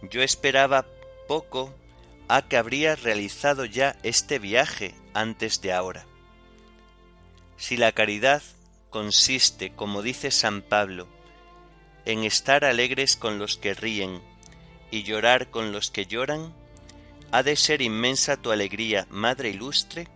Yo 0.02 0.22
esperaba 0.22 0.86
poco 1.28 1.74
a 2.28 2.42
que 2.42 2.58
habría 2.58 2.96
realizado 2.96 3.66
ya 3.66 3.96
este 4.04 4.40
viaje 4.40 4.96
antes 5.14 5.62
de 5.62 5.74
ahora. 5.74 6.06
Si 7.58 7.78
la 7.78 7.92
caridad 7.92 8.42
consiste, 8.90 9.74
como 9.74 10.02
dice 10.02 10.32
San 10.32 10.62
Pablo, 10.62 11.08
en 12.06 12.24
estar 12.24 12.66
alegres 12.66 13.16
con 13.16 13.40
los 13.40 13.58
que 13.58 13.74
ríen 13.74 14.22
y 14.92 15.04
llorar 15.04 15.50
con 15.50 15.72
los 15.72 15.92
que 15.92 16.06
lloran, 16.06 16.54
ha 17.32 17.44
de 17.44 17.56
ser 17.56 17.82
inmensa 17.82 18.38
tu 18.38 18.52
alegría, 18.52 19.06
Madre 19.10 19.50
ilustre, 19.50 20.08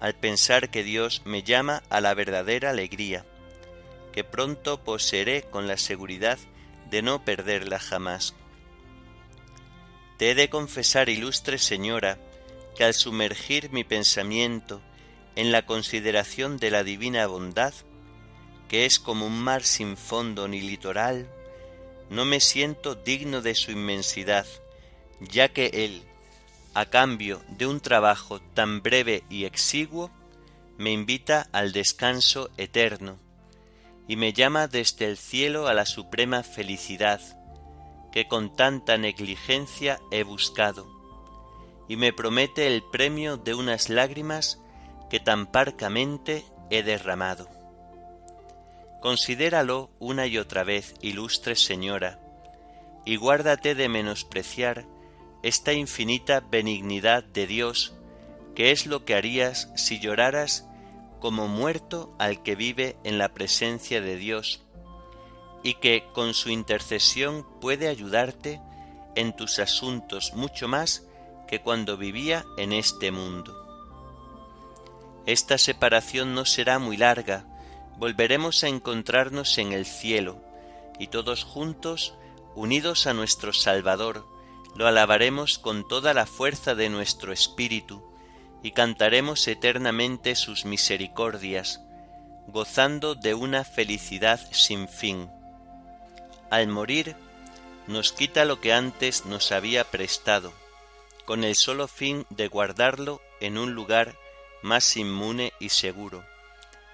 al 0.00 0.14
pensar 0.14 0.70
que 0.70 0.82
Dios 0.82 1.22
me 1.24 1.42
llama 1.42 1.82
a 1.90 2.00
la 2.00 2.14
verdadera 2.14 2.70
alegría, 2.70 3.24
que 4.12 4.24
pronto 4.24 4.82
poseeré 4.82 5.42
con 5.42 5.66
la 5.66 5.76
seguridad 5.76 6.38
de 6.90 7.02
no 7.02 7.24
perderla 7.24 7.78
jamás. 7.78 8.34
Te 10.18 10.30
he 10.30 10.34
de 10.34 10.48
confesar, 10.48 11.08
ilustre 11.08 11.58
Señora, 11.58 12.18
que 12.76 12.84
al 12.84 12.94
sumergir 12.94 13.70
mi 13.70 13.84
pensamiento 13.84 14.82
en 15.36 15.52
la 15.52 15.66
consideración 15.66 16.58
de 16.58 16.70
la 16.70 16.84
divina 16.84 17.26
bondad, 17.26 17.74
que 18.68 18.86
es 18.86 18.98
como 18.98 19.26
un 19.26 19.38
mar 19.38 19.64
sin 19.64 19.96
fondo 19.96 20.48
ni 20.48 20.60
litoral, 20.60 21.28
no 22.10 22.24
me 22.24 22.40
siento 22.40 22.94
digno 22.94 23.42
de 23.42 23.54
su 23.54 23.72
inmensidad, 23.72 24.46
ya 25.20 25.48
que 25.48 25.66
Él, 25.72 26.02
a 26.74 26.86
cambio 26.86 27.42
de 27.48 27.66
un 27.66 27.80
trabajo 27.80 28.40
tan 28.40 28.82
breve 28.82 29.24
y 29.30 29.44
exiguo, 29.44 30.10
me 30.76 30.90
invita 30.90 31.48
al 31.52 31.72
descanso 31.72 32.50
eterno 32.56 33.18
y 34.08 34.16
me 34.16 34.32
llama 34.32 34.66
desde 34.66 35.06
el 35.06 35.16
cielo 35.16 35.68
a 35.68 35.74
la 35.74 35.86
suprema 35.86 36.42
felicidad, 36.42 37.20
que 38.12 38.28
con 38.28 38.54
tanta 38.54 38.98
negligencia 38.98 40.00
he 40.10 40.24
buscado, 40.24 40.86
y 41.88 41.96
me 41.96 42.12
promete 42.12 42.66
el 42.66 42.82
premio 42.82 43.36
de 43.36 43.54
unas 43.54 43.88
lágrimas 43.88 44.60
que 45.08 45.20
tan 45.20 45.46
parcamente 45.46 46.44
he 46.70 46.82
derramado. 46.82 47.48
Considéralo 49.00 49.90
una 49.98 50.26
y 50.26 50.38
otra 50.38 50.64
vez, 50.64 50.94
ilustre 51.00 51.56
Señora, 51.56 52.20
y 53.04 53.16
guárdate 53.16 53.74
de 53.74 53.88
menospreciar 53.88 54.86
esta 55.44 55.74
infinita 55.74 56.40
benignidad 56.40 57.22
de 57.22 57.46
Dios, 57.46 57.92
que 58.54 58.70
es 58.70 58.86
lo 58.86 59.04
que 59.04 59.14
harías 59.14 59.70
si 59.76 60.00
lloraras 60.00 60.66
como 61.20 61.48
muerto 61.48 62.16
al 62.18 62.42
que 62.42 62.56
vive 62.56 62.96
en 63.04 63.18
la 63.18 63.34
presencia 63.34 64.00
de 64.00 64.16
Dios, 64.16 64.62
y 65.62 65.74
que 65.74 66.06
con 66.14 66.32
su 66.32 66.48
intercesión 66.48 67.46
puede 67.60 67.88
ayudarte 67.88 68.62
en 69.16 69.36
tus 69.36 69.58
asuntos 69.58 70.32
mucho 70.34 70.66
más 70.66 71.06
que 71.46 71.60
cuando 71.60 71.98
vivía 71.98 72.46
en 72.56 72.72
este 72.72 73.10
mundo. 73.10 73.54
Esta 75.26 75.58
separación 75.58 76.34
no 76.34 76.46
será 76.46 76.78
muy 76.78 76.96
larga, 76.96 77.44
volveremos 77.98 78.64
a 78.64 78.68
encontrarnos 78.68 79.58
en 79.58 79.72
el 79.72 79.84
cielo, 79.84 80.40
y 80.98 81.08
todos 81.08 81.44
juntos, 81.44 82.14
unidos 82.54 83.06
a 83.06 83.12
nuestro 83.12 83.52
Salvador, 83.52 84.32
lo 84.74 84.86
alabaremos 84.86 85.58
con 85.58 85.86
toda 85.86 86.14
la 86.14 86.26
fuerza 86.26 86.74
de 86.74 86.88
nuestro 86.88 87.32
espíritu, 87.32 88.02
y 88.62 88.72
cantaremos 88.72 89.46
eternamente 89.46 90.34
sus 90.34 90.64
misericordias, 90.64 91.82
gozando 92.46 93.14
de 93.14 93.34
una 93.34 93.62
felicidad 93.62 94.40
sin 94.52 94.88
fin. 94.88 95.30
Al 96.50 96.68
morir, 96.68 97.14
nos 97.86 98.12
quita 98.12 98.46
lo 98.46 98.60
que 98.60 98.72
antes 98.72 99.26
nos 99.26 99.52
había 99.52 99.84
prestado, 99.84 100.52
con 101.26 101.44
el 101.44 101.54
solo 101.54 101.88
fin 101.88 102.26
de 102.30 102.48
guardarlo 102.48 103.20
en 103.40 103.58
un 103.58 103.74
lugar 103.74 104.16
más 104.62 104.96
inmune 104.96 105.52
y 105.60 105.68
seguro, 105.68 106.24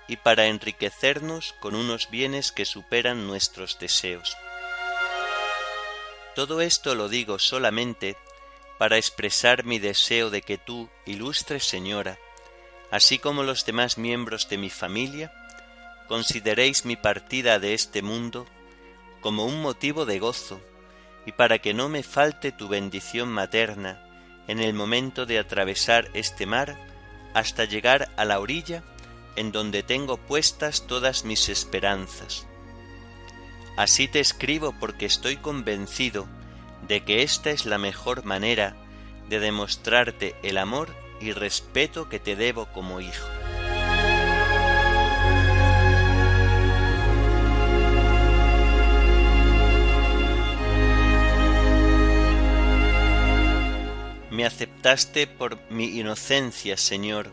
y 0.08 0.16
para 0.16 0.46
enriquecernos 0.46 1.54
con 1.60 1.76
unos 1.76 2.10
bienes 2.10 2.50
que 2.50 2.64
superan 2.64 3.28
nuestros 3.28 3.78
deseos. 3.78 4.36
Todo 6.40 6.62
esto 6.62 6.94
lo 6.94 7.10
digo 7.10 7.38
solamente 7.38 8.16
para 8.78 8.96
expresar 8.96 9.64
mi 9.66 9.78
deseo 9.78 10.30
de 10.30 10.40
que 10.40 10.56
tú, 10.56 10.88
ilustre 11.04 11.60
Señora, 11.60 12.18
así 12.90 13.18
como 13.18 13.42
los 13.42 13.66
demás 13.66 13.98
miembros 13.98 14.48
de 14.48 14.56
mi 14.56 14.70
familia, 14.70 15.34
consideréis 16.08 16.86
mi 16.86 16.96
partida 16.96 17.58
de 17.58 17.74
este 17.74 18.00
mundo 18.00 18.46
como 19.20 19.44
un 19.44 19.60
motivo 19.60 20.06
de 20.06 20.18
gozo, 20.18 20.62
y 21.26 21.32
para 21.32 21.58
que 21.58 21.74
no 21.74 21.90
me 21.90 22.02
falte 22.02 22.52
tu 22.52 22.68
bendición 22.68 23.28
materna 23.28 24.02
en 24.48 24.60
el 24.60 24.72
momento 24.72 25.26
de 25.26 25.38
atravesar 25.38 26.08
este 26.14 26.46
mar 26.46 26.78
hasta 27.34 27.66
llegar 27.66 28.10
a 28.16 28.24
la 28.24 28.40
orilla 28.40 28.82
en 29.36 29.52
donde 29.52 29.82
tengo 29.82 30.16
puestas 30.16 30.86
todas 30.86 31.26
mis 31.26 31.50
esperanzas. 31.50 32.46
Así 33.80 34.08
te 34.08 34.20
escribo 34.20 34.74
porque 34.78 35.06
estoy 35.06 35.38
convencido 35.38 36.28
de 36.86 37.02
que 37.02 37.22
esta 37.22 37.48
es 37.48 37.64
la 37.64 37.78
mejor 37.78 38.26
manera 38.26 38.76
de 39.30 39.40
demostrarte 39.40 40.34
el 40.42 40.58
amor 40.58 40.94
y 41.18 41.32
respeto 41.32 42.06
que 42.10 42.18
te 42.18 42.36
debo 42.36 42.66
como 42.74 43.00
hijo. 43.00 43.26
Me 54.30 54.44
aceptaste 54.44 55.26
por 55.26 55.58
mi 55.70 55.98
inocencia, 55.98 56.76
Señor, 56.76 57.30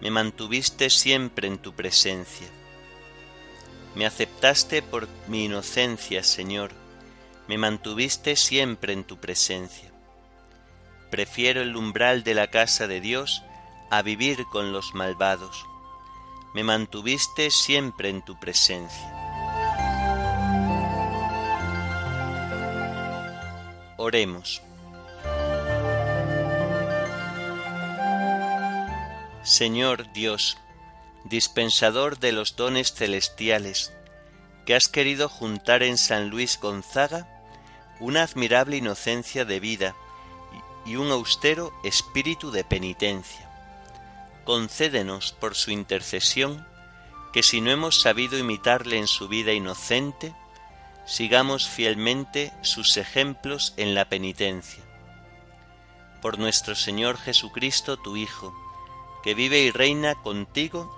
me 0.00 0.10
mantuviste 0.10 0.90
siempre 0.90 1.46
en 1.46 1.58
tu 1.58 1.72
presencia. 1.72 2.48
Me 3.94 4.06
aceptaste 4.06 4.82
por 4.82 5.08
mi 5.26 5.44
inocencia, 5.46 6.22
Señor, 6.22 6.72
me 7.48 7.58
mantuviste 7.58 8.36
siempre 8.36 8.92
en 8.92 9.04
tu 9.04 9.18
presencia. 9.18 9.90
Prefiero 11.10 11.62
el 11.62 11.74
umbral 11.76 12.22
de 12.22 12.34
la 12.34 12.48
casa 12.48 12.86
de 12.86 13.00
Dios 13.00 13.42
a 13.90 14.02
vivir 14.02 14.44
con 14.52 14.72
los 14.72 14.94
malvados. 14.94 15.64
Me 16.54 16.62
mantuviste 16.62 17.50
siempre 17.50 18.10
en 18.10 18.22
tu 18.22 18.38
presencia. 18.38 19.14
Oremos. 23.96 24.62
Señor 29.42 30.12
Dios, 30.12 30.58
dispensador 31.24 32.18
de 32.18 32.32
los 32.32 32.56
dones 32.56 32.92
celestiales, 32.92 33.92
que 34.66 34.74
has 34.74 34.88
querido 34.88 35.28
juntar 35.28 35.82
en 35.82 35.98
San 35.98 36.28
Luis 36.30 36.58
Gonzaga 36.60 37.26
una 38.00 38.22
admirable 38.22 38.76
inocencia 38.76 39.44
de 39.44 39.60
vida 39.60 39.96
y 40.84 40.96
un 40.96 41.10
austero 41.10 41.72
espíritu 41.84 42.50
de 42.50 42.64
penitencia. 42.64 43.50
Concédenos 44.44 45.32
por 45.32 45.54
su 45.54 45.70
intercesión 45.70 46.66
que 47.32 47.42
si 47.42 47.60
no 47.60 47.70
hemos 47.70 48.00
sabido 48.00 48.38
imitarle 48.38 48.96
en 48.96 49.06
su 49.06 49.28
vida 49.28 49.52
inocente, 49.52 50.34
sigamos 51.06 51.68
fielmente 51.68 52.52
sus 52.62 52.96
ejemplos 52.96 53.74
en 53.76 53.94
la 53.94 54.08
penitencia. 54.08 54.82
Por 56.22 56.38
nuestro 56.38 56.74
Señor 56.74 57.18
Jesucristo, 57.18 57.96
tu 57.96 58.16
Hijo, 58.16 58.54
que 59.22 59.34
vive 59.34 59.60
y 59.60 59.70
reina 59.70 60.14
contigo 60.14 60.97